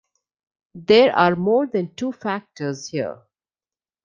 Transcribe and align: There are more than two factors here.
There 0.73 1.15
are 1.15 1.35
more 1.35 1.67
than 1.67 1.93
two 1.93 2.11
factors 2.11 2.87
here. 2.89 3.19